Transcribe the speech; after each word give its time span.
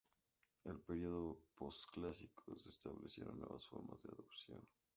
En 0.65 0.71
el 0.71 0.79
período 0.81 1.37
postclásico, 1.53 2.57
se 2.57 2.69
establecieron 2.69 3.37
nuevas 3.37 3.67
formas 3.67 4.01
de 4.01 4.09
adopción. 4.11 4.67